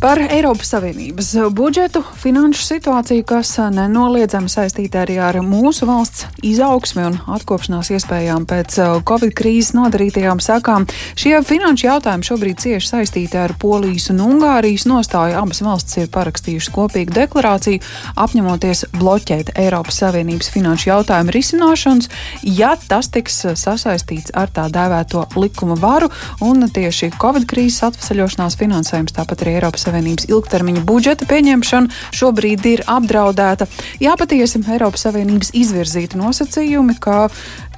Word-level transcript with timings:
Par 0.00 0.16
Eiropas 0.16 0.70
Savienības 0.72 1.34
budžetu, 1.52 2.00
finanšu 2.16 2.62
situāciju, 2.64 3.20
kas 3.28 3.50
nenoliedzami 3.68 4.48
saistīta 4.48 5.02
arī 5.02 5.18
ar 5.20 5.36
mūsu 5.44 5.84
valsts 5.84 6.24
izaugsmi 6.40 7.02
un 7.04 7.18
atkopšanās 7.28 7.90
iespējām 7.92 8.46
pēc 8.48 8.78
uh, 8.80 8.94
Covid 9.04 9.34
krīzes 9.36 9.74
nodarītajām 9.76 10.40
sekām. 10.40 10.86
Šie 11.20 11.34
finanšu 11.44 11.84
jautājumi 11.84 12.28
šobrīd 12.30 12.62
cieši 12.64 12.88
saistīti 12.94 13.36
ar 13.42 13.52
Polijas 13.60 14.08
un 14.14 14.22
Ungārijas 14.24 14.86
nostāju. 14.88 15.36
Abas 15.36 15.60
valstis 15.66 16.00
ir 16.00 16.08
parakstījušas 16.16 16.72
kopīgu 16.78 17.12
deklarāciju, 17.20 17.84
apņemoties 18.24 18.86
bloķēt 18.96 19.52
Eiropas 19.60 20.00
Savienības 20.00 20.48
finanšu 20.56 20.94
jautājumu 20.94 21.36
risināšanas, 21.36 22.08
ja 22.48 22.72
tas 22.88 23.12
tiks 23.12 23.36
sasaistīts 23.52 24.32
ar 24.32 24.48
tā 24.48 24.64
dēvēto 24.72 25.28
likuma 25.36 25.76
varu 25.76 26.08
un 26.40 26.64
tieši 26.72 27.12
Covid 27.20 27.44
krīzes 27.52 27.84
atvesaļošanās 27.92 28.56
finansējums, 28.64 29.18
tāpat 29.20 29.44
arī 29.44 29.58
Eiropas 29.60 29.84
Savienības 29.84 29.89
ilgtermiņa 30.30 30.84
budžeta 30.86 31.26
pieņemšana 31.30 32.14
šobrīd 32.16 32.66
ir 32.70 32.84
apdraudēta. 32.86 33.68
Jā, 34.02 34.16
patiesi 34.20 34.62
Eiropas 34.70 35.06
Savienības 35.06 35.52
izvirzīti 35.56 36.20
nosacījumi, 36.20 36.96
ka 37.02 37.28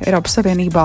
Eiropas 0.00 0.34
Savienībā 0.38 0.84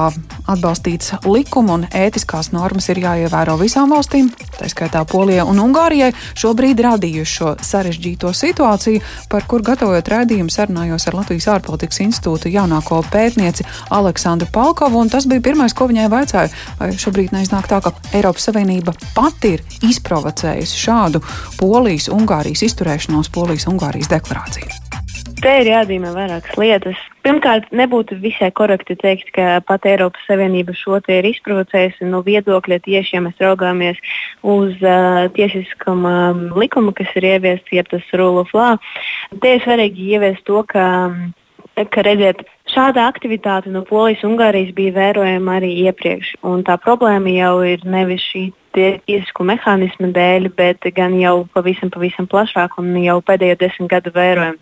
atbalstīts 0.52 1.14
likuma 1.26 1.78
un 1.78 1.86
ētiskās 1.96 2.52
normas 2.54 2.90
ir 2.92 3.00
jāievēro 3.02 3.56
visām 3.62 3.92
valstīm, 3.94 4.30
tā 4.58 4.68
skaitā 4.70 5.04
Polijai 5.10 5.46
un 5.48 5.62
Ungārijai, 5.64 6.12
šobrīd 6.38 6.82
radījuši 6.86 7.38
šo 7.38 7.54
sarežģīto 7.66 8.34
situāciju, 8.36 9.02
par 9.32 9.48
kur 9.50 9.64
gatavojot 9.66 10.12
raidījumu 10.14 10.54
sarunājos 10.54 11.08
ar 11.10 11.20
Latvijas 11.22 11.50
ārpolitikas 11.56 12.02
institūta 12.06 12.52
jaunāko 12.54 13.02
pētnieci 13.12 13.66
Aleksandru 13.96 14.50
Palkovu, 14.54 15.02
un 15.02 15.12
tas 15.14 15.28
bija 15.30 15.46
pirmais, 15.50 15.76
ko 15.78 15.90
viņai 15.90 16.10
vaicāju, 16.14 16.54
vai 16.82 16.92
šobrīd 16.94 17.34
neiznāk 17.36 17.72
tā, 17.72 17.82
ka 17.84 17.96
Eiropas 18.18 18.50
Savienība 18.50 18.96
pati 19.16 19.56
ir 19.58 19.66
izprovocējusi 19.88 20.84
šādu 20.84 21.24
Polijas, 21.62 22.12
Ungārijas 22.14 22.66
izturēšanos 22.70 23.32
Polijas, 23.34 23.70
Ungārijas 23.72 24.12
deklarāciju. 24.14 25.07
Te 25.48 25.54
ir 25.62 25.68
jāatzīmē 25.70 26.10
vairākas 26.12 26.58
lietas. 26.60 27.04
Pirmkārt, 27.24 27.70
nebūtu 27.80 28.18
visai 28.20 28.50
korekti 28.52 28.98
teikt, 29.00 29.30
ka 29.32 29.62
pat 29.64 29.86
Eiropas 29.88 30.26
Savienība 30.28 30.74
šo 30.76 30.98
te 31.06 31.22
ir 31.22 31.28
izprovocējusi 31.30 32.10
no 32.10 32.20
viedokļa 32.26 32.82
tieši, 32.84 33.14
ja 33.16 33.22
mēs 33.24 33.40
raugāmies 33.40 34.02
uz 34.44 34.76
uh, 34.84 35.22
tiesiskuma 35.38 36.14
um, 36.34 36.42
likumu, 36.60 36.92
kas 36.98 37.16
ir 37.16 37.30
ieviests, 37.30 37.72
jeb 37.72 37.88
tas 37.94 38.12
rule 38.20 38.44
of 38.44 38.52
law. 38.58 38.76
Te 39.40 39.56
ir 39.56 39.64
svarīgi 39.64 40.10
ieviest 40.18 40.44
to, 40.52 40.66
ka, 40.68 40.84
ka 41.96 42.04
redziet, 42.04 42.44
Šāda 42.68 43.08
aktivitāte 43.08 43.72
no 43.72 43.82
Polijas 43.88 44.24
un 44.26 44.36
Ungārijas 44.36 44.74
bija 44.76 44.96
vērojama 44.98 45.58
arī 45.60 45.72
iepriekš. 45.88 46.36
Tā 46.68 46.76
problēma 46.84 47.32
jau 47.32 47.54
ir 47.66 47.86
nevis 47.88 48.26
šī 48.28 48.48
tiesisku 48.78 49.46
mehānismu 49.48 50.12
dēļ, 50.14 50.50
bet 50.58 50.86
gan 50.96 51.16
jau 51.18 51.48
pavisam, 51.56 51.90
pavisam 51.94 52.28
plašāk 52.30 52.78
un 52.82 52.94
jau 53.02 53.18
pēdējo 53.26 53.58
desmit 53.64 53.90
gadu 53.92 54.14
vērojam. 54.16 54.58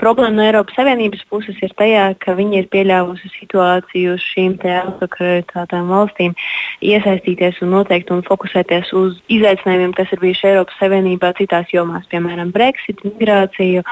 Problēma 0.00 0.36
no 0.36 0.44
Eiropas 0.44 0.76
Savienības 0.76 1.24
puses 1.32 1.58
ir 1.64 1.72
tajā, 1.78 2.04
ka 2.20 2.36
viņi 2.36 2.60
ir 2.60 2.68
pieļāvusi 2.72 3.30
situāciju 3.38 4.16
šīm 4.20 4.58
autokratām 4.76 5.88
valstīm 5.90 6.36
iesaistīties 6.84 7.62
un 7.64 7.72
noteikti 7.78 8.12
un 8.14 8.22
fokusēties 8.26 8.92
uz 8.96 9.16
izaicinājumiem, 9.32 9.94
kas 9.96 10.12
ir 10.12 10.22
bijuši 10.22 10.50
Eiropas 10.52 10.78
Savienībā 10.82 11.32
citās 11.40 11.72
jomās, 11.72 12.06
piemēram, 12.12 12.52
Brexit, 12.54 13.02
migrāciju, 13.08 13.82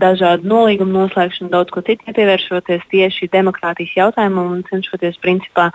dažādu 0.00 0.48
nolīgumu 0.48 0.96
noslēgšanu, 0.96 1.52
daudz 1.52 1.74
ko 1.74 1.84
citu 1.86 2.08
nepievēršoties 2.08 2.88
tieši 2.90 3.09
demokrātijas 3.32 3.96
jautājumam 3.96 4.52
un 4.54 4.64
cenšoties 4.68 5.18
principā 5.22 5.70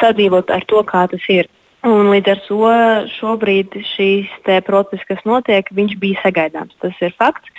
sadzīvot 0.00 0.50
ar 0.50 0.64
to, 0.70 0.82
kā 0.88 1.06
tas 1.10 1.28
ir. 1.28 1.50
Un 1.84 2.06
līdz 2.08 2.30
ar 2.32 2.38
to 2.46 2.68
šobrīd 3.12 3.74
šīs 3.84 4.30
process, 4.64 5.04
kas 5.04 5.18
notiek, 5.28 5.68
bija 6.00 6.22
sagaidāms. 6.22 6.72
Tas 6.80 6.96
ir 7.04 7.12
fakts. 7.12 7.50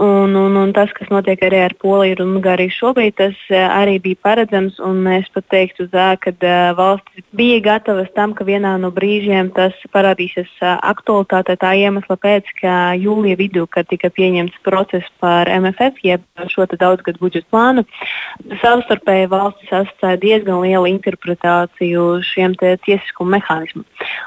Un, 0.00 0.32
un, 0.40 0.56
un 0.56 0.72
tas, 0.72 0.88
kas 0.96 1.10
notiek 1.12 1.42
arī 1.44 1.60
ar 1.66 1.74
Poliju 1.76 2.24
un 2.24 2.38
Ungāriju 2.38 2.72
šobrīd, 2.72 3.14
tas 3.18 3.36
eh, 3.52 3.60
arī 3.60 3.98
bija 4.00 4.22
paredzams. 4.24 4.80
Es 5.18 5.28
pat 5.34 5.44
teiktu, 5.52 5.86
ka 5.92 6.32
uh, 6.32 6.72
valstis 6.78 7.26
bija 7.36 7.60
gatavas 7.60 8.08
tam, 8.16 8.32
ka 8.34 8.46
vienā 8.48 8.72
no 8.80 8.88
brīžiem 8.94 9.52
tas 9.54 9.76
parādīsies 9.92 10.48
uh, 10.62 10.78
aktualitātē 10.80 11.58
tā 11.60 11.74
iemesla 11.76 12.16
pēc, 12.16 12.48
ka 12.62 12.96
jūlija 12.96 13.36
vidū, 13.38 13.66
kad 13.68 13.88
tika 13.92 14.08
pieņemts 14.08 14.64
process 14.64 15.06
par 15.20 15.50
MFF, 15.52 16.00
jeb 16.02 16.24
šo 16.50 16.66
daudzgadu 16.72 17.20
budžeta 17.20 17.50
plānu, 17.52 17.84
savstarpēji 18.64 19.30
valstis 19.30 19.70
sastāja 19.70 20.22
diezgan 20.24 20.64
lielu 20.64 20.88
interpretāciju 20.96 22.08
šiem 22.32 22.56
tiesiskumu 22.58 23.36
mehānismiem 23.36 23.73
terorismu. 23.74 23.84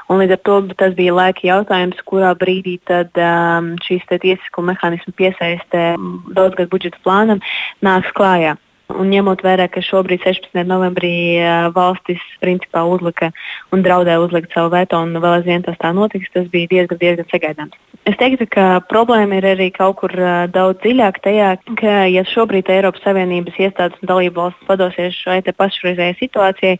Un 0.08 0.20
līdz 0.20 0.36
ar 0.36 0.42
to 0.44 0.60
tas 0.76 0.94
bija 0.94 1.14
laika 1.14 1.40
jautājums, 1.44 1.98
kurā 2.04 2.34
brīdī 2.36 2.78
tad, 2.84 3.10
um, 3.16 3.76
šīs 3.80 4.04
tiesisko 4.08 4.62
mehānismu 4.62 5.12
piesaistē 5.16 5.96
daudzgad 6.34 6.68
budžeta 6.70 6.98
plānam 7.04 7.40
nāks 7.82 8.12
klājā. 8.14 8.56
Un 8.88 9.10
ņemot 9.12 9.42
vērā, 9.44 9.66
ka 9.68 9.82
šobrīd, 9.84 10.22
16. 10.24 10.64
novembrī, 10.64 11.36
valstis 11.76 12.22
principā 12.40 12.86
uzlika 12.88 13.28
un 13.70 13.82
draudēja 13.84 14.22
uzlikt 14.22 14.54
savu 14.56 14.72
veto, 14.72 14.96
un 14.96 15.12
vēl 15.12 15.42
aizvien 15.42 15.62
tas 15.62 15.76
tā 15.76 15.92
notiks, 15.92 16.30
tas 16.32 16.48
bija 16.48 16.70
diezgan, 16.70 16.96
diezgan 17.02 17.28
sagaidāms. 17.28 17.76
Es 18.08 18.16
teiktu, 18.16 18.46
ka 18.48 18.80
problēma 18.88 19.42
ir 19.42 19.46
arī 19.50 19.68
kaut 19.74 19.98
kur 20.00 20.14
daudz 20.48 20.80
dziļāk 20.80 21.20
tajā, 21.20 21.50
ka, 21.76 21.98
ja 22.08 22.24
šobrīd 22.24 22.70
Eiropas 22.72 23.04
Savienības 23.04 23.60
iestādes 23.60 24.00
un 24.00 24.08
dalību 24.08 24.40
valsts 24.40 24.68
padosies 24.70 25.20
šai 25.20 25.42
pašreizējai 25.44 26.16
situācijai, 26.16 26.78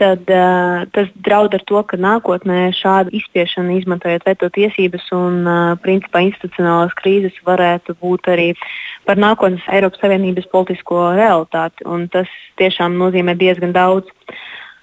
tad 0.00 0.30
uh, 0.32 0.86
tas 0.94 1.08
draud 1.26 1.54
ar 1.56 1.64
to, 1.68 1.82
ka 1.86 1.98
nākotnē 2.00 2.70
šāda 2.76 3.12
izspiešana, 3.16 3.76
izmantojot 3.78 4.24
veto 4.26 4.48
tiesības 4.54 5.10
un 5.16 5.42
uh, 5.44 5.58
principā 5.84 6.22
institucionālās 6.26 6.94
krīzes, 6.98 7.36
varētu 7.46 7.98
būt 8.00 8.30
arī 8.32 8.48
par 9.08 9.20
nākotnes 9.20 9.66
Eiropas 9.68 10.00
Savienības 10.02 10.48
politisko 10.52 11.10
realitāti. 11.18 11.84
Tas 12.14 12.32
tiešām 12.60 12.96
nozīmē 13.00 13.36
diezgan 13.38 13.76
daudz. 13.76 14.08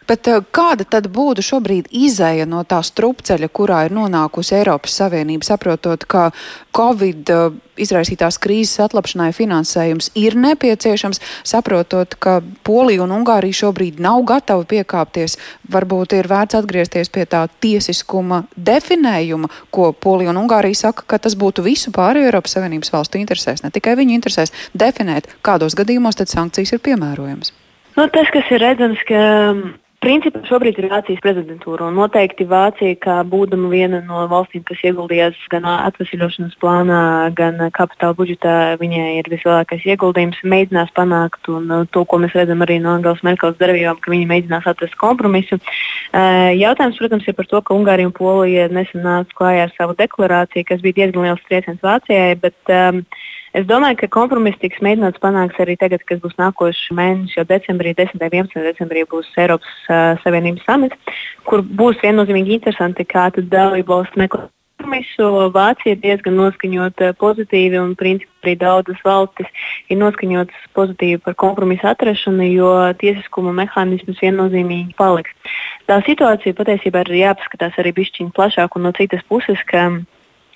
Bet 0.08 0.28
eh, 0.32 0.40
kāda 0.56 0.86
tad 0.88 1.10
būtu 1.12 1.44
šobrīd 1.44 1.90
izēja 1.92 2.48
no 2.48 2.64
tā 2.68 2.80
strupceļa, 2.86 3.50
kurā 3.52 3.84
ir 3.88 3.96
nonākusi 3.98 4.56
Eiropas 4.62 4.96
Savienība, 5.02 5.44
saprotot, 5.48 6.06
ka 6.08 6.30
Covid 6.76 7.32
eh, 7.34 7.58
izraisītās 7.84 8.40
krīzes 8.42 8.80
atlapšanai 8.88 9.30
finansējums 9.36 10.10
ir 10.18 10.38
nepieciešams, 10.40 11.20
saprotot, 11.48 12.16
ka 12.24 12.40
Polija 12.68 13.04
un 13.04 13.14
Ungārija 13.20 13.60
šobrīd 13.64 14.00
nav 14.04 14.24
gatavi 14.30 14.68
piekāpties, 14.78 15.38
varbūt 15.74 16.16
ir 16.18 16.30
vērts 16.32 16.58
atgriezties 16.62 17.12
pie 17.14 17.28
tā 17.30 17.44
tiesiskuma 17.64 18.46
definējuma, 18.56 19.52
ko 19.76 19.92
Polija 19.92 20.32
un 20.32 20.42
Ungārija 20.46 20.88
saka, 20.88 21.04
ka 21.04 21.20
tas 21.28 21.36
būtu 21.36 21.66
visu 21.68 21.92
pārējo 21.96 22.32
Eiropas 22.32 22.56
Savienības 22.56 22.94
valstu 22.96 23.20
interesēs, 23.20 23.66
ne 23.66 23.74
tikai 23.76 23.98
viņu 24.00 24.16
interesēs, 24.18 24.56
definēt, 24.74 25.28
kādos 25.46 25.76
gadījumos 25.78 26.18
tad 26.18 26.32
sankcijas 26.32 26.78
ir 26.78 26.84
piemērojamas. 26.88 27.52
Nu, 27.98 28.06
tas, 28.14 28.30
kas 28.30 28.50
ir 28.54 28.62
redzams, 28.62 29.02
ka 29.10 29.20
Principā 30.08 30.40
šobrīd 30.48 30.78
ir 30.80 30.86
Vācijas 30.88 31.20
prezidentūra, 31.20 31.90
un 31.90 31.98
noteikti 32.00 32.46
Vācija, 32.48 32.96
kā 33.04 33.16
būdama 33.28 33.68
viena 33.68 33.98
no 34.08 34.22
valstīm, 34.32 34.62
kas 34.64 34.80
ieguldījās 34.88 35.42
gan 35.52 35.66
atvesļošanas 35.68 36.54
plānā, 36.62 37.00
gan 37.36 37.60
kapitāla 37.76 38.16
budžetā, 38.16 38.54
viņai 38.80 39.18
ir 39.18 39.28
vislielākais 39.34 39.84
ieguldījums, 39.84 40.40
mēģinās 40.48 40.94
panākt, 40.96 41.52
un 41.52 41.68
uh, 41.76 41.84
to, 41.92 42.06
ko 42.08 42.22
mēs 42.24 42.38
redzam 42.40 42.64
arī 42.64 42.78
no 42.80 42.94
Angelas 42.96 43.20
Merkeles 43.28 43.60
darbībām, 43.60 44.00
ka 44.00 44.14
viņi 44.14 44.30
mēģinās 44.32 44.70
atrast 44.72 44.96
kompromisu. 45.02 45.60
Uh, 45.60 46.56
jautājums, 46.56 47.02
protams, 47.04 47.28
ir 47.28 47.36
par 47.36 47.52
to, 47.52 47.60
ka 47.68 47.76
Ungārija 47.76 48.08
un 48.08 48.16
Polija 48.16 48.70
nesen 48.72 49.04
nāca 49.04 49.42
klājā 49.42 49.68
ar 49.68 49.76
savu 49.76 49.98
deklarāciju, 50.00 50.70
kas 50.72 50.88
bija 50.88 51.02
diezgan 51.02 51.28
liels 51.28 51.44
trieciens 51.52 51.84
Vācijai. 51.84 52.38
Bet, 52.48 52.56
um, 52.72 53.04
Es 53.58 53.66
domāju, 53.66 53.98
ka 54.04 54.08
kompromiss 54.14 54.60
tiks 54.62 54.84
mēģināts 54.86 55.22
panākt 55.24 55.58
arī 55.64 55.74
tagad, 55.82 56.04
kas 56.06 56.20
būs 56.22 56.36
nākošais 56.38 56.92
mēnesis, 56.94 57.38
jo 57.40 57.46
decembrī, 57.50 57.96
10. 57.98 58.20
un 58.20 58.26
11. 58.28 58.60
decembrī 58.68 59.02
būs 59.10 59.32
Eiropas 59.42 59.80
uh, 59.88 60.20
Savienības 60.22 60.68
samits, 60.68 61.16
kur 61.48 61.64
būs 61.66 61.98
viennozīmīgi 62.04 62.54
interesanti, 62.60 63.08
kā 63.10 63.32
dalību 63.38 63.96
valsts 63.96 64.20
meklē 64.22 64.46
kompromisu. 64.78 65.52
Vācija 65.54 65.96
ir 65.96 66.02
diezgan 66.02 66.38
noskaņota 66.38 67.14
pozitīvi, 67.18 67.80
un 67.82 67.96
principā 67.98 68.46
arī 68.46 68.54
daudzas 68.62 69.00
valstis 69.04 69.48
ir 69.90 69.98
noskaņotas 69.98 70.70
pozitīvi 70.78 71.18
par 71.26 71.36
kompromisu 71.36 71.88
atrašanu, 71.90 72.46
jo 72.54 72.70
tiesiskuma 73.02 73.56
mehānisms 73.58 74.22
viennozīmīgi 74.22 74.94
paliks. 74.98 75.34
Tā 75.88 75.98
situācija 76.06 76.54
patiesībā 76.54 77.04
ir 77.08 77.24
jāpaskatās 77.24 77.74
arī 77.82 77.96
bišķiņi 77.98 78.36
plašāk 78.38 78.78
un 78.78 78.88
no 78.88 78.94
citas 78.94 79.26
puses, 79.28 79.60
ka 79.66 79.90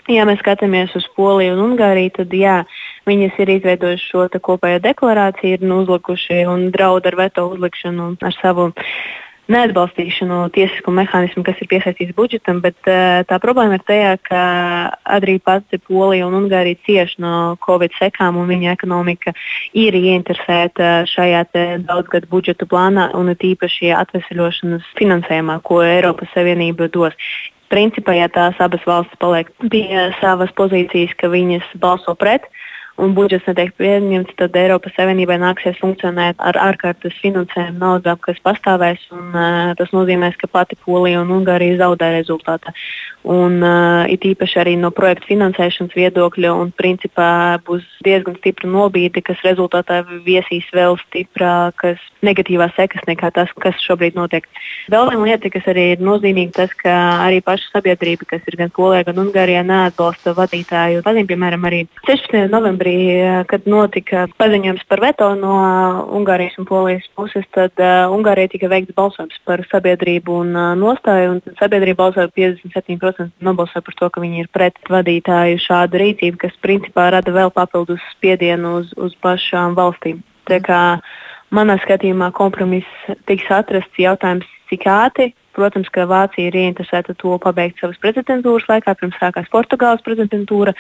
Ja 0.10 0.26
mēs 0.26 0.40
skatāmies 0.42 0.96
uz 0.98 1.06
Poliju 1.14 1.54
un 1.54 1.64
Ungāriju, 1.70 2.14
tad 2.16 2.32
jā, 2.34 2.62
viņas 3.06 3.38
ir 3.44 3.52
izveidojušas 3.58 4.08
šo 4.10 4.42
kopējo 4.42 4.80
deklarāciju, 4.82 5.60
ir 5.60 5.66
nu 5.68 5.84
uzlikuši 5.84 6.42
un 6.50 6.72
draud 6.74 7.06
ar 7.06 7.20
veto 7.20 7.46
uzlikšanu 7.52 8.16
ar 8.22 8.38
savu 8.42 8.72
neatbalstīšanu 9.52 10.38
tiesisku 10.56 10.94
mehānismu, 10.96 11.44
kas 11.46 11.60
ir 11.62 11.70
piesaistīts 11.72 12.16
budžetam, 12.18 12.62
bet 12.64 12.78
uh, 12.88 13.22
tā 13.28 13.38
problēma 13.44 13.78
ir 13.78 13.86
tajā, 13.88 14.14
ka 14.26 14.42
arī 15.18 15.38
pati 15.44 15.80
Polija 15.82 16.28
un 16.30 16.38
Ungārija 16.40 16.80
cieš 16.86 17.18
no 17.24 17.58
Covid 17.66 17.96
sekām, 17.98 18.40
un 18.42 18.50
viņa 18.52 18.76
ekonomika 18.78 19.36
ir 19.78 19.98
ieinteresēta 19.98 20.92
šajā 21.12 21.46
daudzgadu 21.88 22.30
budžeta 22.32 22.68
plānā 22.70 23.10
un 23.18 23.34
tīpaši 23.36 23.92
atvesļošanas 23.98 24.94
finansējumā, 25.00 25.60
ko 25.68 25.82
Eiropas 25.86 26.32
Savienība 26.36 26.90
dos 26.94 27.18
principā, 27.72 28.16
ja 28.20 28.28
tās 28.32 28.60
abas 28.64 28.84
valstis 28.88 29.20
paliek 29.22 29.50
pie 29.72 30.10
savas 30.20 30.52
pozīcijas, 30.58 31.16
ka 31.18 31.32
viņas 31.32 31.72
balso 31.82 32.16
pret, 32.20 32.46
un 33.02 33.16
budžets 33.18 33.48
netiek 33.50 33.74
pieņemts, 33.80 34.36
tad 34.40 34.56
Eiropas 34.60 34.94
Savienībai 34.98 35.40
nāksies 35.42 35.80
funkcionēt 35.82 36.42
ar 36.42 36.60
ārkārtas 36.62 37.18
finansējumu 37.24 37.82
naudām, 37.82 38.20
kas 38.22 38.40
pastāvēs. 38.46 39.04
Un, 39.16 39.32
uh, 39.34 39.72
tas 39.80 39.94
nozīmē, 39.96 40.32
ka 40.38 40.50
pati 40.52 40.78
Polija 40.86 41.24
un 41.24 41.34
Ungārija 41.40 41.80
zaudē 41.82 42.12
rezultātā. 42.20 42.74
Un, 43.22 43.60
uh, 43.62 44.06
it 44.10 44.26
īpaši 44.26 44.62
arī 44.64 44.76
no 44.82 44.92
projekta 44.94 45.30
finansēšanas 45.30 45.98
viedokļa, 45.98 46.54
un 46.58 46.72
principā 46.78 47.58
būs 47.66 47.86
diezgan 48.06 48.38
stipra 48.40 48.70
nobīde, 48.70 49.24
kas 49.26 49.42
rezultātā 49.46 50.02
viesīs 50.26 50.70
vēl 50.74 50.98
stiprākas 51.08 52.02
negatīvās 52.26 52.74
sekas 52.78 53.06
nekā 53.10 53.32
tas, 53.34 53.50
kas 53.62 53.78
šobrīd 53.86 54.18
notiek. 54.18 54.46
Vēl 54.94 55.10
viena 55.10 55.28
lieta, 55.30 55.52
kas 55.54 55.70
arī 55.70 55.92
ir 55.96 56.06
nozīmīga, 56.06 56.54
tas, 56.64 56.74
ka 56.78 56.96
arī 57.28 57.42
paša 57.46 57.76
sabiedrība, 57.76 58.30
kas 58.30 58.46
ir 58.50 58.58
gan 58.62 58.74
Polijā, 58.74 59.06
gan 59.10 59.22
Ungārijā, 59.26 59.62
neatbalsta 59.66 60.34
vadītāju. 60.38 61.04
Tādiem, 61.06 61.30
piemēram, 61.30 61.66
arī 61.70 61.84
16. 62.08 62.50
novembrī 62.52 62.91
novembrī, 62.92 63.46
kad 63.48 63.66
notika 63.68 64.28
paziņojums 64.38 64.86
par 64.88 65.00
veto 65.02 65.36
no 65.36 65.56
Ungārijas 66.12 66.58
un 66.60 66.66
Polijas 66.66 67.08
puses, 67.16 67.46
tad 67.54 67.72
uh, 67.80 68.10
Ungārijai 68.12 68.52
tika 68.52 68.68
veikts 68.68 68.96
balsojums 68.96 69.40
par 69.46 69.64
sabiedrību 69.72 70.32
un 70.42 70.56
uh, 70.56 70.76
nostāju. 70.76 71.36
Un 71.36 71.58
sabiedrība 71.60 72.04
balsoja 72.04 72.28
57% 72.28 73.32
nobalsoja 73.42 73.82
par 73.82 73.96
to, 73.96 74.10
ka 74.10 74.22
viņi 74.22 74.44
ir 74.44 74.50
pret 74.52 74.78
vadītāju 74.90 75.60
šādu 75.60 76.02
rīcību, 76.02 76.38
kas 76.38 76.56
principā 76.62 77.12
rada 77.12 77.32
vēl 77.32 77.52
papildus 77.52 78.02
spiedienu 78.16 78.80
uz, 78.82 78.94
uz 78.98 79.16
pašām 79.22 79.76
valstīm. 79.76 80.22
Tā 80.50 80.60
kā 80.64 81.00
manā 81.52 81.78
skatījumā 81.84 82.32
kompromiss 82.34 82.88
tiks 83.26 83.50
atrasts 83.52 84.00
jautājums, 84.00 84.48
cik 84.70 84.88
ātri 84.88 85.34
Protams, 85.56 85.90
ka 85.94 86.08
Vācija 86.10 86.50
ir 86.50 86.58
ieinteresēta 86.58 87.16
to 87.20 87.38
pabeigt 87.44 87.82
savas 87.82 88.00
prezidentūras 88.04 88.68
laikā, 88.70 88.96
pirms 89.00 89.18
sākās 89.20 89.50
Portugāles 89.52 90.04
prezidentūra. 90.06 90.76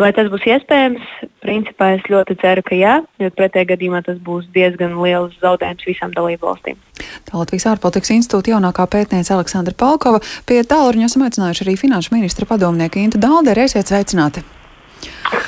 Vai 0.00 0.08
tas 0.16 0.30
būs 0.32 0.44
iespējams? 0.48 1.02
Principā 1.44 1.92
es 1.98 2.06
ļoti 2.10 2.36
ceru, 2.40 2.64
ka 2.64 2.76
jā, 2.78 2.94
jo 3.20 3.28
pretējā 3.36 3.68
gadījumā 3.74 4.00
tas 4.06 4.16
būs 4.24 4.48
diezgan 4.54 4.96
liels 5.00 5.36
zaudējums 5.42 5.84
visām 5.88 6.14
dalību 6.16 6.48
valstīm. 6.48 6.80
Tā 7.28 7.36
Latvijas 7.36 7.68
ārpolitikas 7.74 8.14
institūta 8.16 8.54
jaunākā 8.54 8.88
pētniece 8.88 9.36
Aleksandra 9.36 9.76
Palkova. 9.76 10.22
Pie 10.48 10.62
tālruņa 10.64 11.10
esam 11.10 11.28
aicinājuši 11.28 11.66
arī 11.66 11.76
finanšu 11.84 12.16
ministra 12.16 12.48
padomnieku 12.48 13.04
Intu 13.04 13.20
Dalderi. 13.22 13.68
Esiet 13.68 13.92
sveicināti! 13.92 14.44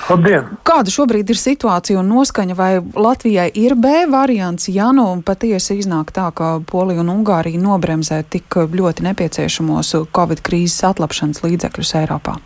Labdien. 0.05 0.49
Kāda 0.69 0.93
šobrīd 0.93 1.31
ir 1.33 1.39
situācija 1.41 2.01
un 2.01 2.11
noskaņa, 2.12 2.56
vai 2.59 2.71
Latvijai 2.81 3.49
ir 3.56 3.77
B 3.81 4.05
variants, 4.11 4.69
ja 4.69 4.91
nu 4.97 5.06
patiesi 5.25 5.79
iznāk 5.81 6.12
tā, 6.17 6.31
ka 6.37 6.59
Polija 6.71 7.05
un 7.05 7.12
Ungārija 7.12 7.61
nobremzē 7.61 8.23
tik 8.29 8.59
ļoti 8.75 9.06
nepieciešamos 9.11 9.95
Covid 10.15 10.45
krīzes 10.45 10.85
atlapšanas 10.91 11.45
līdzekļus 11.47 11.95
Eiropā? 12.03 12.37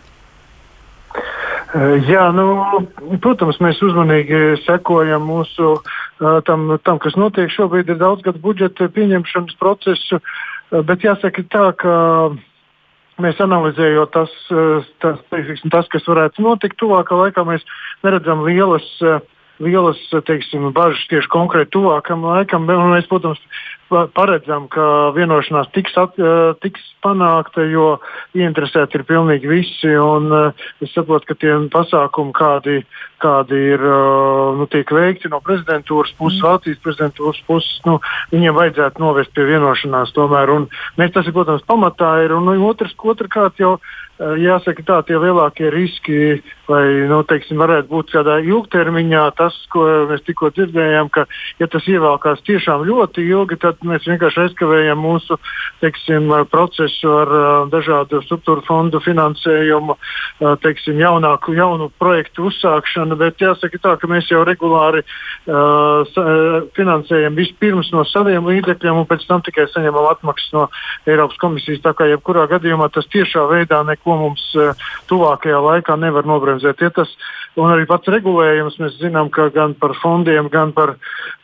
Eh, 1.69 2.01
jā, 2.09 2.23
nu, 2.33 2.47
protams, 3.21 3.59
mēs 3.61 3.81
uzmanīgi 3.85 4.57
sekojam 4.65 5.27
mūsu 5.29 5.75
eh, 5.77 6.39
tam, 6.49 6.71
tam, 6.81 7.01
kas 7.03 7.17
notiek. 7.21 7.53
Šobrīd 7.53 7.91
ir 7.93 7.99
daudz 8.01 8.25
gadu 8.25 8.41
budžeta 8.41 8.89
pieņemšanas 8.95 9.59
procesu, 9.61 10.21
eh, 10.23 10.81
bet 10.81 11.05
jāsaka 11.05 11.45
tā, 11.53 11.67
ka 11.77 11.97
mēs 13.23 13.41
analizējot 13.43 14.15
tas, 14.15 14.35
tas, 15.03 15.19
tas, 15.31 15.91
kas 15.93 16.07
varētu 16.09 16.45
notikt 16.45 16.79
tuvākā 16.81 17.19
laikā, 17.19 17.45
mēs 17.49 17.67
neredzam 18.07 18.45
lielas 18.47 18.87
lielas 19.59 19.99
teiksim, 20.27 20.69
bažas 20.75 21.03
tieši 21.11 21.31
konkrēti 21.33 21.75
tuvākam 21.75 22.23
laikam. 22.27 22.67
Mēs, 22.69 23.09
protams, 23.11 23.41
paredzam, 23.89 24.69
ka 24.73 25.11
vienošanās 25.17 25.71
tiks, 25.75 25.95
at, 26.01 26.17
tiks 26.63 26.85
panākta, 27.05 27.65
jo 27.69 27.99
ieinteresēti 28.37 28.99
ir 28.99 29.05
pilnīgi 29.09 29.51
visi. 29.51 29.93
Un, 29.99 30.31
es 30.85 30.93
saprotu, 30.95 31.31
ka 31.31 31.39
tie 31.41 31.55
pasākumi, 31.73 32.35
kādi, 32.37 32.81
kādi 33.23 33.61
ir 33.75 33.85
nu, 34.59 34.69
veikti 34.69 35.31
no 35.33 35.41
prezidentūras 35.45 36.13
puses. 36.19 36.43
Vācijas 36.45 36.83
prezidentūras 36.85 37.41
puses, 37.49 37.79
nu, 37.87 37.99
viņiem 38.35 38.59
vajadzētu 38.59 39.05
novest 39.05 39.33
pie 39.37 39.49
vienošanās 39.53 40.13
tomēr. 40.17 40.53
Un, 40.55 40.69
mēs, 41.01 41.15
tas 41.15 41.27
ir, 41.27 41.37
protams, 41.37 41.65
pamatā 41.69 42.19
ir. 42.27 42.37
Un, 42.37 42.51
nu, 42.51 42.59
otrs, 42.69 42.97
otrkārt 42.99 43.61
jau 43.63 43.79
jāsaka 44.19 44.83
tā, 44.83 44.99
tie 45.07 45.19
lielākie 45.21 45.69
riski, 45.71 46.41
vai, 46.69 46.83
nu, 47.11 47.21
teiksim, 47.29 47.59
varētu 47.61 47.91
būt 47.91 48.11
kādā 48.17 48.39
ilgtermiņā, 48.43 49.25
tas, 49.39 49.55
ko 49.73 49.85
mēs 50.11 50.25
tikko 50.27 50.51
dzirdējām, 50.57 51.11
ka, 51.15 51.27
ja 51.63 51.69
tas 51.71 51.87
ievēlkās 51.87 52.43
tiešām 52.47 52.87
ļoti 52.89 53.27
ilgi, 53.29 53.61
tad 53.63 53.78
mēs 53.87 54.07
vienkārši 54.09 54.45
aizkavējam 54.47 55.01
mūsu 55.03 55.39
teiksim, 55.83 56.31
procesu 56.51 57.13
ar 57.21 57.33
dažādu 57.73 58.21
struktūru 58.25 58.65
fondu 58.67 59.01
finansējumu, 59.05 59.97
teiksim, 60.63 60.99
jaunāku, 61.03 61.55
jaunu 61.59 61.89
projektu 62.01 62.49
uzsākšanu. 62.51 63.19
Bet 63.21 63.43
jāsaka 63.43 63.81
tā, 63.83 63.95
ka 64.01 64.11
mēs 64.11 64.31
jau 64.33 64.43
regulāri 64.47 65.05
uh, 65.05 66.19
finansējam 66.77 67.39
vispirms 67.39 67.93
no 67.95 68.05
saviem 68.09 68.49
līdzekļiem 68.51 69.03
un 69.03 69.09
pēc 69.09 69.27
tam 69.29 69.45
tikai 69.47 69.69
saņemam 69.73 70.11
atmaksas 70.13 70.55
no 70.57 70.67
Eiropas 71.07 71.39
komisijas. 71.43 71.83
Tā 71.85 71.95
kā 71.99 72.09
jebkurā 72.11 72.49
gadījumā 72.51 72.91
tas 72.95 73.09
tiešā 73.13 73.47
veidā 73.51 73.85
neko 73.87 74.19
mums 74.25 74.45
uh, 74.59 74.75
tuvākajā 75.11 75.63
laikā 75.71 75.99
nevar 76.01 76.27
nobremzēt. 76.29 76.83
Ja 76.83 76.91
tas, 76.95 77.15
un 77.59 77.71
arī 77.73 77.87
pats 77.91 78.11
regulējums 78.11 78.79
mēs 78.83 78.99
zinām, 79.03 79.31
ka 79.35 79.49
gan 79.55 79.75
par 79.79 79.95
fondiem, 80.03 80.51
gan, 80.53 80.75
par, 80.77 80.97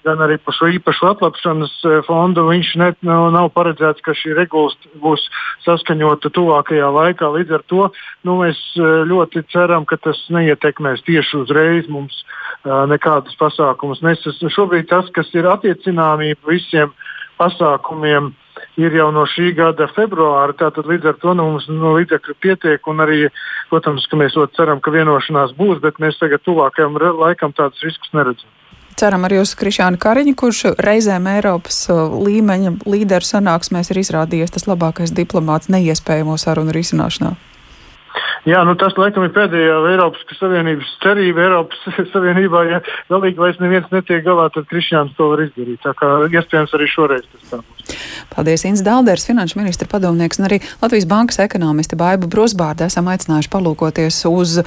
gan 0.04 0.22
arī 0.24 0.38
par 0.42 0.56
šo 0.56 0.68
īpašu 0.76 1.10
atlapšanas 1.14 1.74
fondu 2.06 2.34
fondu 2.34 2.48
viņš 2.48 2.68
net, 2.80 2.96
nav, 3.02 3.30
nav 3.32 3.50
paredzēts, 3.54 4.02
ka 4.02 4.14
šī 4.14 4.34
regula 4.34 4.72
būs 5.02 5.28
saskaņota 5.64 6.30
tuvākajā 6.34 6.88
laikā. 6.90 7.28
Līdz 7.30 7.58
ar 7.58 7.62
to 7.70 7.90
nu, 8.24 8.38
mēs 8.42 8.58
e, 8.76 8.82
ļoti 9.08 9.44
ceram, 9.52 9.84
ka 9.84 9.96
tas 9.96 10.18
neietekmēs 10.30 11.04
tieši 11.04 11.36
uzreiz 11.42 11.88
mums 11.88 12.24
uh, 12.64 12.86
nekādus 12.88 13.36
pasākumus. 13.36 14.02
Mēs 14.02 14.24
šobrīd 14.24 14.88
tas, 14.88 15.10
kas 15.14 15.28
ir 15.34 15.46
attiecināmība 15.46 16.48
visiem 16.48 16.94
pasākumiem, 17.38 18.32
ir 18.80 18.94
jau 18.94 19.10
no 19.12 19.24
šī 19.28 19.52
gada 19.54 19.88
februāra. 19.94 20.54
Tātad 20.56 20.88
līdz 20.88 21.12
ar 21.12 21.20
to 21.22 21.34
nu, 21.34 21.50
mums 21.52 21.68
no 21.68 21.94
līdzekļu 21.98 22.36
pietiek. 22.40 22.90
Arī, 23.04 23.28
protams, 23.70 24.06
ka 24.08 24.18
mēs 24.18 24.36
ļoti 24.38 24.58
ceram, 24.58 24.80
ka 24.80 24.94
vienošanās 24.94 25.54
būs, 25.58 25.82
bet 25.84 26.00
mēs 26.02 26.18
tagad 26.22 26.44
tuvākajam 26.46 26.98
laikam 27.20 27.54
tādus 27.54 27.82
riskus 27.84 28.14
neredzam. 28.16 28.50
Ceram 28.94 29.26
arī 29.26 29.40
uz 29.42 29.56
Krišānu 29.58 29.98
Kariņu, 29.98 30.36
kurš 30.38 30.60
reizēm 30.78 31.26
Eiropas 31.32 31.80
uh, 31.90 32.12
līmeņa 32.14 32.76
līderu 32.86 33.26
sanāksmēs 33.26 33.90
ir 33.90 34.00
izrādījies 34.04 34.54
tas 34.54 34.68
labākais 34.70 35.14
diplomāts 35.14 35.70
neiespējamo 35.74 36.36
sarunu 36.38 36.74
risināšanā. 36.76 37.34
Jā, 38.44 38.60
nu 38.68 38.74
tas 38.76 38.92
laikam 39.00 39.24
ir 39.24 39.32
pēdējā 39.34 39.76
Eiropas 39.94 40.36
Savienības 40.38 40.90
cerība. 41.02 41.46
Eiropas 41.46 41.80
Savienībā, 42.12 42.64
ja 42.68 42.80
galīgi 43.08 43.40
vairs 43.40 43.60
neviens 43.62 43.88
netiek 43.94 44.24
galā, 44.26 44.50
tad 44.52 44.68
Krišņāns 44.70 45.16
to 45.18 45.30
var 45.32 45.44
izdarīt. 45.46 45.80
Tā 45.84 45.94
kā 45.96 46.10
iespējams 46.28 46.76
arī 46.76 46.88
šoreiz 46.92 47.24
tas 47.32 47.50
tā 47.50 47.60
būs. 47.62 47.96
Paldies, 48.34 48.64
Inns 48.68 48.84
Dalders, 48.84 49.26
finanšu 49.28 49.60
ministra 49.60 49.88
padomnieks 49.90 50.40
un 50.40 50.48
arī 50.48 50.60
Latvijas 50.82 51.08
bankas 51.08 51.40
ekonomiste 51.44 51.96
Baiba 52.00 52.28
Brosbārda 52.30 52.88
esam 52.90 53.08
aicinājuši 53.12 53.52
palūkoties 53.52 54.24
uz 54.30 54.58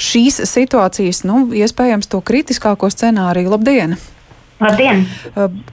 šīs 0.00 0.42
situācijas, 0.48 1.24
nu, 1.28 1.46
iespējams, 1.56 2.10
to 2.12 2.20
kritiskāko 2.24 2.92
scenāriju. 2.92 3.52
Labdien! 3.56 3.96
Labdien! 4.62 5.06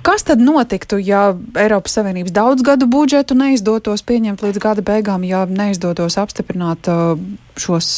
Kas 0.01 0.25
tad 0.25 0.41
notiktu, 0.41 0.97
ja 0.97 1.35
Eiropas 1.57 1.93
Savienības 1.97 2.33
daudzgadu 2.33 2.87
budžetu 2.89 3.37
neizdotos 3.37 4.01
pieņemt 4.07 4.41
līdz 4.45 4.61
gada 4.63 4.85
beigām, 4.85 5.25
ja 5.27 5.45
neizdotos 5.45 6.17
apstiprināt 6.17 6.89
šos 7.59 7.89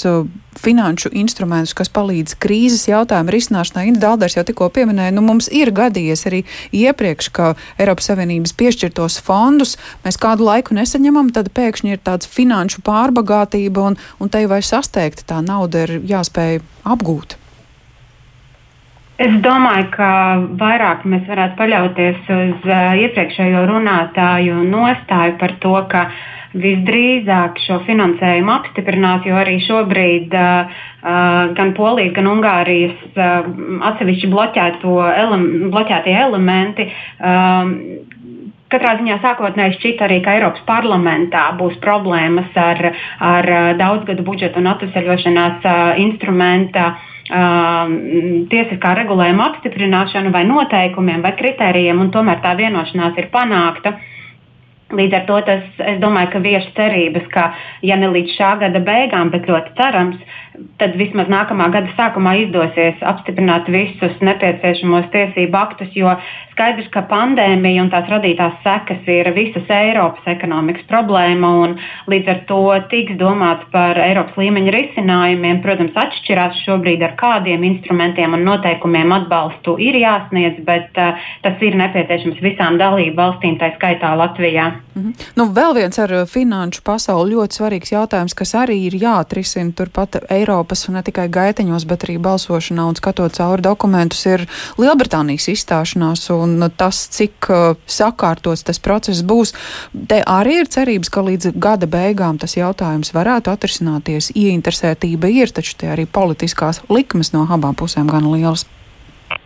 finanšu 0.60 1.14
instrumentus, 1.16 1.74
kas 1.78 1.92
palīdz 1.94 2.36
krīzes 2.44 2.88
jautājumu 2.90 3.32
risināšanai? 3.32 3.86
Inda 3.92 4.04
Dalders 4.04 4.36
jau 4.36 4.44
tikko 4.48 4.68
pieminēja, 4.74 5.14
nu 5.16 5.24
mums 5.24 5.48
ir 5.54 5.72
gadījies 5.76 6.26
arī 6.28 6.44
iepriekš, 6.76 7.32
ka 7.36 7.54
Eiropas 7.80 8.12
Savienības 8.12 8.56
piešķirtos 8.60 9.22
fondus 9.24 9.78
mēs 10.06 10.20
kādu 10.22 10.50
laiku 10.50 10.76
nesaņemam, 10.76 11.32
tad 11.36 11.54
pēkšņi 11.56 11.96
ir 11.96 12.04
tāds 12.04 12.30
finanšu 12.32 12.84
pārbagātība 12.88 13.92
un, 13.92 14.00
un 14.20 14.34
te 14.34 14.44
vai 14.52 14.60
sasteigta 14.66 15.30
tā 15.36 15.40
nauda 15.46 15.86
ir 15.88 16.02
jāspēj 16.12 16.60
apgūt. 16.84 17.41
Es 19.22 19.34
domāju, 19.44 19.90
ka 19.94 20.10
vairāk 20.58 21.04
mēs 21.06 21.28
varētu 21.30 21.58
paļauties 21.60 22.30
uz 22.34 22.64
uh, 22.66 22.94
iepriekšējo 23.04 23.68
runātāju 23.70 24.64
nostāju 24.66 25.36
par 25.38 25.52
to, 25.62 25.74
ka 25.92 26.08
visdrīzāk 26.58 27.60
šo 27.62 27.78
finansējumu 27.86 28.52
apstiprinās, 28.56 29.28
jo 29.28 29.38
arī 29.38 29.60
šobrīd 29.68 30.34
uh, 30.34 30.72
uh, 31.04 31.52
gan 31.58 31.74
Polijas, 31.78 32.16
gan 32.16 32.32
Ungārijas 32.32 32.98
uh, 33.12 33.52
atsevišķi 33.92 34.32
ele 35.22 35.40
bloķētie 35.76 36.18
elementi. 36.24 36.88
Uh, 37.20 38.10
Katrā 38.72 38.96
ziņā 39.02 39.20
sākotnēji 39.20 39.76
šķita 39.76 40.06
arī, 40.08 40.22
ka 40.24 40.34
Eiropas 40.38 40.64
parlamentā 40.64 41.50
būs 41.60 41.76
problēmas 41.84 42.56
ar, 42.56 42.94
ar 43.20 43.54
daudzgadu 43.76 44.24
budžetu 44.24 44.64
un 44.64 44.70
atvesaļošanās 44.72 45.66
uh, 45.68 45.82
instrumenta 46.00 46.86
uh, 46.94 47.08
Um, 47.11 47.11
tiesiskā 47.32 48.94
regulējuma 48.98 49.46
apstiprināšanu 49.52 50.32
vai 50.34 50.44
noteikumiem 50.48 51.22
vai 51.24 51.32
kritērijiem, 51.40 52.00
un 52.00 52.12
tomēr 52.12 52.42
tā 52.44 52.56
vienošanās 52.60 53.18
ir 53.18 53.30
panākta. 53.32 53.96
Līdz 54.92 55.16
ar 55.16 55.26
to 55.30 55.38
tas, 55.48 55.64
es 55.88 56.00
domāju, 56.04 56.34
ka 56.34 56.40
vieš 56.44 56.66
cerības, 56.76 57.28
ka, 57.32 57.54
ja 57.88 57.96
ne 57.96 58.10
līdz 58.12 58.36
šā 58.36 58.50
gada 58.60 58.82
beigām, 58.84 59.32
bet 59.32 59.48
ļoti 59.48 59.72
cerams, 59.78 60.18
tad 60.82 60.96
vismaz 61.00 61.30
nākamā 61.32 61.70
gada 61.72 61.92
sākumā 61.96 62.36
izdosies 62.46 63.02
apstiprināt 63.08 63.70
visus 63.72 64.18
nepieciešamos 64.24 65.08
tiesību 65.14 65.58
aktus, 65.58 65.92
jo 65.96 66.12
skaidrs, 66.52 66.90
ka 66.94 67.06
pandēmija 67.10 67.86
un 67.86 67.92
tās 67.94 68.10
radītās 68.12 68.58
sekas 68.66 69.08
ir 69.10 69.32
visas 69.36 69.70
Eiropas 69.72 70.28
ekonomikas 70.34 70.84
problēma, 70.90 71.52
un 71.64 71.76
līdz 72.12 72.32
ar 72.34 72.42
to 72.50 72.62
tiks 72.92 73.16
domāts 73.22 73.66
par 73.74 74.00
Eiropas 74.02 74.38
līmeņa 74.42 74.74
risinājumiem. 74.76 75.62
Protams, 75.64 75.96
atšķirās 76.04 76.60
šobrīd 76.66 77.04
ar 77.08 77.16
kādiem 77.20 77.64
instrumentiem 77.68 78.36
un 78.38 78.46
noteikumiem 78.48 79.16
atbalstu 79.22 79.78
ir 79.82 79.98
jāsniedz, 80.02 80.62
bet 80.68 81.00
uh, 81.00 81.18
tas 81.46 81.64
ir 81.64 81.78
nepieciešams 81.80 82.44
visām 82.44 82.80
dalību 82.82 83.18
valstīm, 83.18 83.58
tā 83.62 83.72
skaitā 83.78 84.14
Latvijā. 84.20 84.72
Mm 84.92 85.02
-hmm. 85.02 85.32
nu, 85.40 85.48
vēl 85.56 85.76
viens 85.80 86.00
ar 86.00 86.12
finanšu 86.28 86.82
pasauli 86.84 87.36
ļoti 87.36 87.58
svarīgs 87.60 87.94
jautājums, 87.96 88.36
kas 88.36 88.56
arī 88.56 88.78
ir 88.90 89.00
jāatrisina 89.00 89.72
turpat 89.76 90.20
Eiropas 90.42 90.88
un 90.90 90.98
ne 90.98 91.04
tikai 91.06 91.28
gaiteņos, 91.32 91.86
bet 91.90 92.06
arī 92.08 92.18
balsošanā 92.22 92.88
un 92.90 92.98
skatot 93.00 93.36
cauri 93.38 93.66
dokumentus, 93.66 94.26
ir 94.30 94.46
Lielbritānijas 94.82 95.48
izstāšanās 95.54 96.28
un 96.36 96.68
tas, 96.78 97.06
cik 97.14 97.50
uh, 97.50 97.78
sakārtots 97.86 98.66
tas 98.68 98.82
process 98.84 99.24
būs. 99.24 99.56
Te 100.12 100.22
arī 100.26 100.62
ir 100.64 100.72
cerības, 100.72 101.14
ka 101.14 101.26
līdz 101.30 101.54
gada 101.62 101.90
beigām 101.90 102.42
tas 102.42 102.58
jautājums 102.58 103.14
varētu 103.16 103.54
atrisināties. 103.54 104.34
Ieinteresētība 104.36 105.32
ir, 105.32 105.54
taču 105.54 105.78
te 105.80 105.92
arī 105.94 106.08
politiskās 106.10 106.84
likmes 106.90 107.34
no 107.36 107.48
abām 107.50 107.78
pusēm 107.78 108.10
gan 108.12 108.30
lielas. 108.34 108.68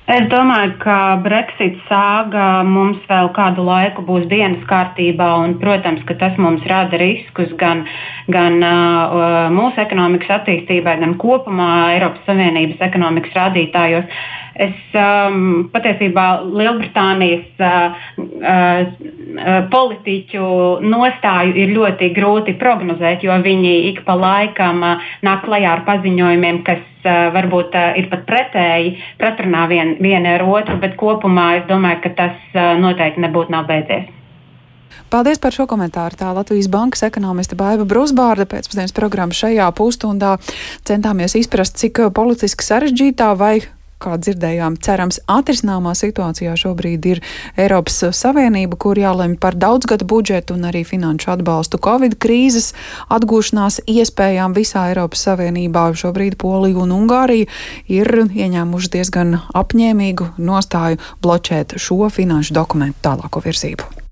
Es 0.05 0.27
domāju, 0.29 0.75
ka 0.83 0.95
Brexit 1.25 1.79
sāga 1.87 2.61
mums 2.61 2.99
vēl 3.09 3.31
kādu 3.33 3.63
laiku 3.65 4.03
būs 4.05 4.27
dienas 4.29 4.61
kārtībā, 4.69 5.31
un, 5.41 5.55
protams, 5.57 6.03
ka 6.05 6.13
tas 6.19 6.37
mums 6.37 6.61
rada 6.69 6.99
riskus 7.01 7.49
gan, 7.57 7.81
gan 8.29 8.59
uh, 8.61 9.47
mūsu 9.49 9.81
ekonomikas 9.81 10.35
attīstībai, 10.37 10.99
gan 11.01 11.17
kopumā 11.17 11.71
Eiropas 11.95 12.21
Savienības 12.29 12.85
ekonomikas 12.85 13.33
rādītājos. 13.33 14.21
Es 14.55 14.75
um, 14.95 15.65
patiesībā 15.73 16.25
Lielbritānijas 16.47 17.59
uh, 17.59 17.97
uh, 18.15 18.85
politiķu 19.67 20.45
nostāju 20.85 21.57
ir 21.59 21.73
ļoti 21.75 22.13
grūti 22.15 22.55
prognozēt, 22.61 23.25
jo 23.27 23.35
viņi 23.43 23.73
ik 23.91 24.05
pa 24.07 24.15
laikam 24.15 24.79
uh, 24.79 25.03
nāk 25.27 25.43
klajā 25.43 25.75
ar 25.75 25.83
paziņojumiem, 25.89 26.61
kas 26.69 26.79
uh, 27.03 27.35
varbūt 27.35 27.75
uh, 27.75 27.99
ir 27.99 28.07
pat 28.13 28.23
pretēji, 28.31 28.95
pretrunā 29.19 29.67
vien, 29.67 29.97
viena 29.99 30.37
ar 30.39 30.47
otru, 30.47 30.79
bet 30.79 30.95
kopumā 31.03 31.49
es 31.59 31.67
domāju, 31.67 32.05
ka 32.07 32.15
tas 32.23 32.39
uh, 32.55 32.77
noteikti 32.79 33.27
nebūtu 33.27 33.51
nav 33.51 33.67
beidzies. 33.67 34.07
Paldies 35.11 35.37
par 35.43 35.53
šo 35.53 35.67
komentāru. 35.69 36.15
Tā 36.15 36.31
Latvijas 36.33 36.71
Bankas 36.71 37.03
ekonomiste 37.05 37.59
Baiva 37.59 37.83
Brusbārda 37.83 38.47
pēcpusdienas 38.49 38.95
programma 38.95 39.35
šajā 39.35 39.67
pusstundā 39.75 40.37
centāmies 40.87 41.35
izprast, 41.35 41.75
cik 41.75 42.07
politiski 42.15 42.65
sarežģītā 42.65 43.33
vai 43.37 43.57
kā 44.03 44.17
dzirdējām, 44.19 44.77
cerams, 44.83 45.19
atrisināmā 45.31 45.95
situācijā 45.97 46.55
šobrīd 46.59 47.07
ir 47.09 47.21
Eiropas 47.59 48.01
Savienība, 48.15 48.77
kur 48.79 48.99
jālemj 48.99 49.37
par 49.41 49.57
daudzgadu 49.59 50.07
budžetu 50.09 50.57
un 50.57 50.67
arī 50.69 50.83
finanšu 50.87 51.31
atbalstu 51.35 51.79
Covid 51.81 52.17
krīzes 52.21 52.73
atgūšanās 53.13 53.81
iespējām 53.87 54.55
visā 54.57 54.89
Eiropas 54.91 55.25
Savienībā. 55.29 55.87
Šobrīd 55.95 56.37
Polija 56.41 56.83
un 56.83 56.95
Ungārija 56.95 57.49
ir 57.91 58.11
ieņēmuši 58.29 58.95
diezgan 58.97 59.37
apņēmīgu 59.55 60.33
nostāju 60.37 61.01
bloķēt 61.23 61.79
šo 61.81 62.09
finanšu 62.13 62.55
dokumentu 62.57 63.07
tālāko 63.09 63.43
virzību. 63.45 64.04